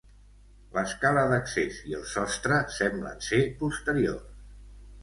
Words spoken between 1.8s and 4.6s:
i el sostre semblen ser posteriors.